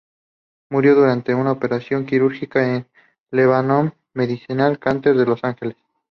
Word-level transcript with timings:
Murió 0.71 0.95
durante 0.95 1.35
una 1.35 1.51
operación 1.51 2.07
quirúrgica 2.07 2.63
en 2.63 2.73
el 2.75 2.85
Lebanon 3.29 3.93
Medical 4.15 4.79
Center 4.83 5.15
de 5.15 5.25
Los 5.27 5.43
Ángeles. 5.43 5.77